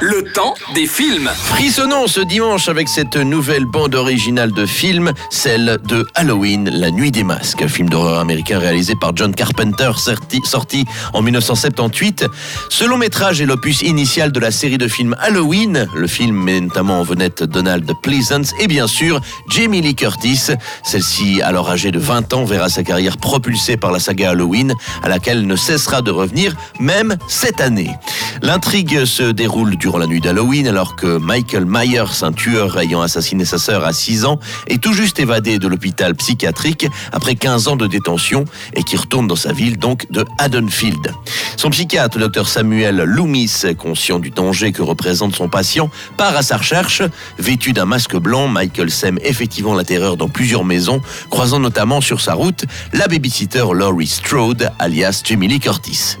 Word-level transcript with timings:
le 0.00 0.22
temps 0.32 0.54
des 0.74 0.86
films. 0.86 1.28
Frissonnons 1.34 2.06
ce 2.06 2.20
dimanche 2.20 2.68
avec 2.68 2.88
cette 2.88 3.16
nouvelle 3.16 3.64
bande 3.64 3.96
originale 3.96 4.52
de 4.52 4.66
film, 4.66 5.12
celle 5.30 5.78
de 5.84 6.06
Halloween, 6.14 6.70
La 6.72 6.92
Nuit 6.92 7.10
des 7.10 7.24
Masques, 7.24 7.66
film 7.66 7.88
d'horreur 7.88 8.20
américain 8.20 8.60
réalisé 8.60 8.94
par 8.94 9.16
John 9.16 9.34
Carpenter, 9.34 9.90
sorti, 9.96 10.40
sorti 10.44 10.84
en 11.12 11.22
1978. 11.22 12.26
Ce 12.68 12.84
long 12.84 12.98
métrage 12.98 13.40
est 13.40 13.46
l'opus 13.46 13.82
initial 13.82 14.30
de 14.30 14.38
la 14.38 14.52
série 14.52 14.78
de 14.78 14.86
films 14.86 15.16
Halloween. 15.18 15.88
Le 15.92 16.06
film 16.06 16.36
met 16.36 16.60
notamment 16.60 17.00
en 17.00 17.02
vedette 17.02 17.42
Donald 17.42 17.90
Pleasance 18.00 18.52
et 18.60 18.68
bien 18.68 18.86
sûr 18.86 19.20
Jamie 19.48 19.80
Lee 19.80 19.96
Curtis. 19.96 20.52
Celle-ci, 20.84 21.42
alors 21.42 21.68
âgée 21.68 21.90
de 21.90 21.98
20 21.98 22.32
ans, 22.32 22.44
verra 22.44 22.68
sa 22.68 22.84
carrière 22.84 23.16
propulsée 23.16 23.76
par 23.76 23.90
la 23.90 23.98
saga 23.98 24.30
Halloween, 24.30 24.72
à 25.02 25.08
laquelle 25.08 25.38
elle 25.38 25.46
ne 25.46 25.56
cessera 25.56 26.00
de 26.00 26.12
revenir, 26.12 26.54
même 26.78 27.16
cette 27.26 27.60
année. 27.60 27.90
L'intrigue 28.40 29.04
se 29.04 29.24
déroule 29.24 29.47
durant 29.78 29.98
la 29.98 30.06
nuit 30.06 30.20
d'Halloween 30.20 30.68
alors 30.68 30.94
que 30.94 31.16
Michael 31.18 31.64
Myers, 31.66 32.22
un 32.22 32.32
tueur 32.32 32.78
ayant 32.78 33.00
assassiné 33.00 33.46
sa 33.46 33.56
sœur 33.56 33.84
à 33.84 33.94
6 33.94 34.26
ans, 34.26 34.38
est 34.66 34.82
tout 34.82 34.92
juste 34.92 35.18
évadé 35.20 35.58
de 35.58 35.66
l'hôpital 35.66 36.14
psychiatrique 36.14 36.86
après 37.12 37.34
15 37.34 37.68
ans 37.68 37.76
de 37.76 37.86
détention 37.86 38.44
et 38.74 38.82
qui 38.82 38.96
retourne 38.96 39.26
dans 39.26 39.36
sa 39.36 39.52
ville 39.52 39.78
donc 39.78 40.10
de 40.10 40.24
Haddonfield. 40.38 41.14
Son 41.56 41.70
psychiatre, 41.70 42.18
le 42.18 42.24
docteur 42.24 42.46
Samuel 42.46 42.96
Loomis, 42.96 43.62
conscient 43.78 44.18
du 44.18 44.30
danger 44.30 44.72
que 44.72 44.82
représente 44.82 45.34
son 45.34 45.48
patient, 45.48 45.88
part 46.18 46.36
à 46.36 46.42
sa 46.42 46.58
recherche. 46.58 47.02
Vêtu 47.38 47.72
d'un 47.72 47.86
masque 47.86 48.16
blanc, 48.16 48.48
Michael 48.48 48.90
sème 48.90 49.18
effectivement 49.24 49.74
la 49.74 49.84
terreur 49.84 50.18
dans 50.18 50.28
plusieurs 50.28 50.64
maisons, 50.64 51.00
croisant 51.30 51.58
notamment 51.58 52.02
sur 52.02 52.20
sa 52.20 52.34
route 52.34 52.64
la 52.92 53.08
babysitter 53.08 53.64
Laurie 53.72 54.06
Strode, 54.06 54.70
alias 54.78 55.22
Jamie 55.24 55.48
Lee 55.48 55.60
Curtis. 55.60 56.18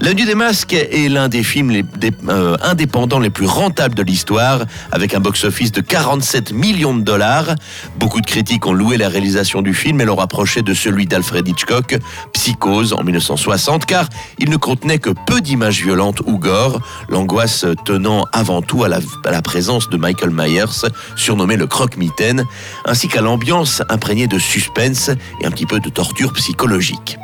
La 0.00 0.12
Nuit 0.12 0.26
des 0.26 0.34
Masques 0.34 0.72
est 0.74 1.08
l'un 1.08 1.28
des 1.28 1.44
films 1.44 1.82
euh, 2.28 2.56
indépendants 2.62 3.20
les 3.20 3.30
plus 3.30 3.46
rentables 3.46 3.94
de 3.94 4.02
l'histoire, 4.02 4.64
avec 4.90 5.14
un 5.14 5.20
box-office 5.20 5.70
de 5.72 5.80
47 5.80 6.52
millions 6.52 6.94
de 6.94 7.02
dollars. 7.02 7.54
Beaucoup 7.96 8.20
de 8.20 8.26
critiques 8.26 8.66
ont 8.66 8.72
loué 8.72 8.96
la 8.96 9.08
réalisation 9.08 9.62
du 9.62 9.72
film 9.72 10.00
et 10.00 10.04
l'ont 10.04 10.16
rapproché 10.16 10.62
de 10.62 10.74
celui 10.74 11.06
d'Alfred 11.06 11.46
Hitchcock, 11.46 11.96
Psychose, 12.32 12.92
en 12.92 13.02
1960, 13.04 13.86
car 13.86 14.08
il 14.38 14.50
ne 14.50 14.56
contenait 14.56 14.98
que 14.98 15.10
peu 15.10 15.40
d'images 15.40 15.80
violentes 15.80 16.20
ou 16.26 16.38
gore, 16.38 16.80
l'angoisse 17.08 17.64
tenant 17.84 18.26
avant 18.32 18.62
tout 18.62 18.84
à 18.84 18.88
la, 18.88 19.42
présence 19.42 19.88
de 19.88 19.96
Michael 19.96 20.30
Myers, 20.30 20.90
surnommé 21.16 21.56
le 21.56 21.66
croque-mitaine, 21.66 22.44
ainsi 22.84 23.08
qu'à 23.08 23.20
l'ambiance 23.20 23.82
imprégnée 23.88 24.26
de 24.26 24.38
suspense 24.38 25.10
et 25.40 25.46
un 25.46 25.50
petit 25.50 25.66
peu 25.66 25.80
de 25.80 25.88
torture 25.88 26.32
psychologique. 26.32 27.16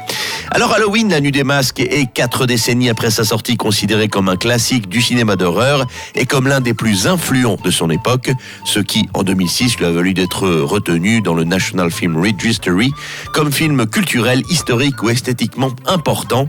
Alors 0.52 0.72
Halloween, 0.72 1.10
la 1.10 1.20
nuit 1.20 1.32
des 1.32 1.44
masques 1.44 1.80
est 1.80 2.10
quatre 2.12 2.46
décennies 2.46 2.69
après 2.88 3.10
sa 3.10 3.24
sortie 3.24 3.56
considéré 3.56 4.06
comme 4.06 4.28
un 4.28 4.36
classique 4.36 4.88
du 4.88 5.02
cinéma 5.02 5.34
d'horreur 5.34 5.86
et 6.14 6.24
comme 6.24 6.46
l'un 6.46 6.60
des 6.60 6.72
plus 6.72 7.08
influents 7.08 7.58
de 7.64 7.70
son 7.70 7.90
époque, 7.90 8.30
ce 8.64 8.78
qui 8.78 9.08
en 9.12 9.24
2006 9.24 9.78
lui 9.78 9.86
a 9.86 9.90
valu 9.90 10.14
d'être 10.14 10.48
retenu 10.48 11.20
dans 11.20 11.34
le 11.34 11.42
National 11.42 11.90
Film 11.90 12.16
Registry 12.16 12.92
comme 13.32 13.50
film 13.50 13.86
culturel, 13.86 14.42
historique 14.48 15.02
ou 15.02 15.10
esthétiquement 15.10 15.70
important 15.86 16.48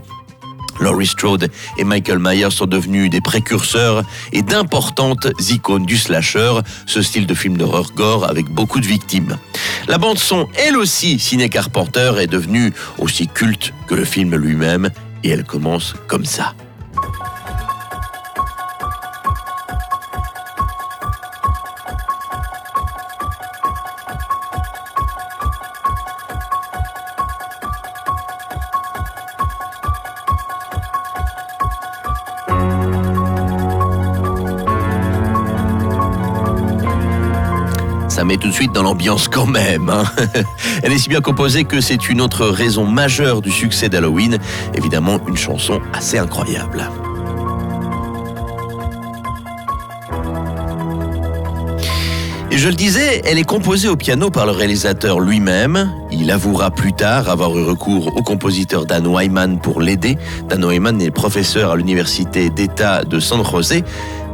Laurie 0.80 1.06
Strode 1.06 1.50
et 1.76 1.84
Michael 1.84 2.18
Myers 2.20 2.50
sont 2.50 2.66
devenus 2.66 3.10
des 3.10 3.20
précurseurs 3.20 4.04
et 4.32 4.42
d'importantes 4.42 5.26
icônes 5.50 5.86
du 5.86 5.96
slasher, 5.96 6.52
ce 6.86 7.02
style 7.02 7.26
de 7.26 7.34
film 7.34 7.56
d'horreur 7.56 7.92
gore 7.94 8.28
avec 8.28 8.48
beaucoup 8.48 8.80
de 8.80 8.86
victimes. 8.86 9.38
La 9.88 9.98
bande 9.98 10.18
son, 10.18 10.48
elle 10.56 10.76
aussi, 10.76 11.18
Ciné 11.18 11.48
Carpenter, 11.48 12.12
est 12.20 12.26
devenue 12.26 12.72
aussi 12.98 13.28
culte 13.28 13.74
que 13.86 13.94
le 13.94 14.04
film 14.04 14.34
lui-même 14.34 14.90
et 15.22 15.30
elle 15.30 15.44
commence 15.44 15.94
comme 16.08 16.24
ça. 16.24 16.54
Ça 38.22 38.26
met 38.26 38.36
tout 38.36 38.46
de 38.46 38.52
suite 38.52 38.70
dans 38.70 38.84
l'ambiance 38.84 39.26
quand 39.26 39.46
même. 39.46 39.90
Hein. 39.90 40.04
Elle 40.84 40.92
est 40.92 40.98
si 40.98 41.08
bien 41.08 41.20
composée 41.20 41.64
que 41.64 41.80
c'est 41.80 42.08
une 42.08 42.20
autre 42.20 42.46
raison 42.46 42.86
majeure 42.86 43.42
du 43.42 43.50
succès 43.50 43.88
d'Halloween. 43.88 44.38
Évidemment, 44.76 45.18
une 45.26 45.36
chanson 45.36 45.80
assez 45.92 46.18
incroyable. 46.18 46.88
Et 52.52 52.58
je 52.58 52.68
le 52.68 52.76
disais, 52.76 53.22
elle 53.24 53.38
est 53.38 53.44
composée 53.44 53.88
au 53.88 53.96
piano 53.96 54.30
par 54.30 54.46
le 54.46 54.52
réalisateur 54.52 55.18
lui-même. 55.18 55.90
Il 56.12 56.30
avouera 56.30 56.70
plus 56.70 56.92
tard 56.92 57.28
avoir 57.28 57.58
eu 57.58 57.64
recours 57.64 58.16
au 58.16 58.22
compositeur 58.22 58.86
Dan 58.86 59.04
Wyman 59.08 59.58
pour 59.58 59.80
l'aider. 59.80 60.16
Dan 60.48 60.64
Wyman 60.64 61.02
est 61.02 61.10
professeur 61.10 61.72
à 61.72 61.76
l'université 61.76 62.50
d'État 62.50 63.02
de 63.02 63.18
San 63.18 63.44
José 63.44 63.82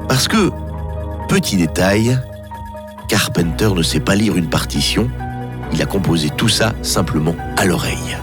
parce 0.09 0.29
que, 0.29 0.51
petit 1.31 1.57
détail, 1.57 2.19
Carpenter 3.09 3.71
ne 3.75 3.83
sait 3.83 4.01
pas 4.01 4.15
lire 4.15 4.37
une 4.37 4.49
partition, 4.49 5.11
il 5.73 5.81
a 5.83 5.87
composé 5.87 6.29
tout 6.31 6.49
ça 6.49 6.75
simplement 6.83 7.35
à 7.57 7.65
l'oreille. 7.65 8.19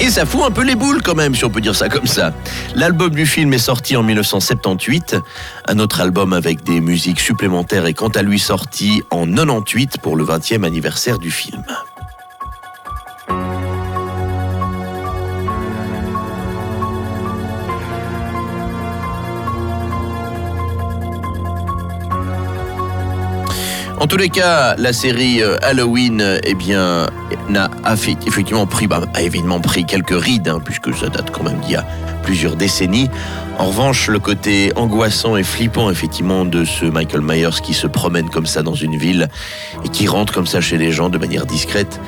Et 0.00 0.10
ça 0.10 0.24
fout 0.24 0.42
un 0.46 0.50
peu 0.50 0.62
les 0.62 0.74
boules 0.74 1.02
quand 1.02 1.14
même, 1.14 1.34
si 1.34 1.44
on 1.44 1.50
peut 1.50 1.60
dire 1.60 1.74
ça 1.74 1.88
comme 1.88 2.06
ça. 2.06 2.32
L'album 2.74 3.10
du 3.10 3.26
film 3.26 3.52
est 3.52 3.58
sorti 3.58 3.96
en 3.96 4.02
1978. 4.02 5.16
Un 5.66 5.78
autre 5.80 6.00
album 6.00 6.32
avec 6.32 6.62
des 6.62 6.80
musiques 6.80 7.20
supplémentaires 7.20 7.86
est 7.86 7.94
quant 7.94 8.08
à 8.08 8.22
lui 8.22 8.38
sorti 8.38 9.02
en 9.10 9.26
98 9.26 9.98
pour 10.00 10.16
le 10.16 10.24
20e 10.24 10.64
anniversaire 10.64 11.18
du 11.18 11.30
film. 11.30 11.64
En 24.00 24.06
tous 24.06 24.16
les 24.16 24.28
cas, 24.28 24.76
la 24.76 24.92
série 24.92 25.42
euh, 25.42 25.56
Halloween, 25.60 26.38
eh 26.44 26.56
effectivement 28.26 28.66
pris, 28.66 28.86
bah, 28.86 29.02
a 29.12 29.22
évidemment 29.22 29.60
pris 29.60 29.84
quelques 29.84 30.18
rides, 30.18 30.48
hein, 30.48 30.60
puisque 30.64 30.94
ça 30.94 31.08
date 31.08 31.32
quand 31.32 31.42
même 31.42 31.58
d'il 31.60 31.72
y 31.72 31.76
a 31.76 31.84
plusieurs 32.22 32.54
décennies. 32.54 33.10
En 33.58 33.66
revanche, 33.66 34.06
le 34.06 34.20
côté 34.20 34.72
angoissant 34.76 35.36
et 35.36 35.42
flippant, 35.42 35.90
effectivement, 35.90 36.44
de 36.44 36.64
ce 36.64 36.84
Michael 36.84 37.22
Myers 37.22 37.60
qui 37.60 37.74
se 37.74 37.88
promène 37.88 38.30
comme 38.30 38.46
ça 38.46 38.62
dans 38.62 38.74
une 38.74 38.96
ville 38.96 39.28
et 39.84 39.88
qui 39.88 40.06
rentre 40.06 40.32
comme 40.32 40.46
ça 40.46 40.60
chez 40.60 40.78
les 40.78 40.92
gens 40.92 41.08
de 41.08 41.18
manière 41.18 41.44
discrète, 41.44 42.00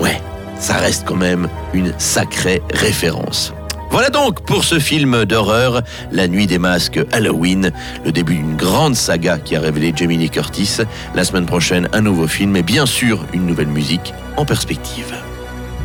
ouais, 0.00 0.20
ça 0.60 0.74
reste 0.74 1.04
quand 1.04 1.16
même 1.16 1.48
une 1.74 1.92
sacrée 1.98 2.62
référence. 2.72 3.52
Voilà 3.92 4.08
donc 4.08 4.40
pour 4.46 4.64
ce 4.64 4.78
film 4.78 5.26
d'horreur, 5.26 5.82
La 6.12 6.26
Nuit 6.26 6.46
des 6.46 6.58
Masques 6.58 6.98
Halloween, 7.12 7.72
le 8.06 8.10
début 8.10 8.36
d'une 8.36 8.56
grande 8.56 8.96
saga 8.96 9.38
qui 9.38 9.54
a 9.54 9.60
révélé 9.60 9.92
Lee 9.92 10.30
Curtis. 10.30 10.78
La 11.14 11.24
semaine 11.24 11.44
prochaine, 11.44 11.90
un 11.92 12.00
nouveau 12.00 12.26
film 12.26 12.56
et 12.56 12.62
bien 12.62 12.86
sûr 12.86 13.26
une 13.34 13.44
nouvelle 13.44 13.68
musique 13.68 14.14
en 14.38 14.46
perspective. 14.46 15.14